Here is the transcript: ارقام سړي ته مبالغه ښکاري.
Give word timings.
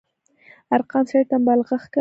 ارقام 0.75 1.03
سړي 1.09 1.23
ته 1.29 1.35
مبالغه 1.41 1.75
ښکاري. 1.81 1.89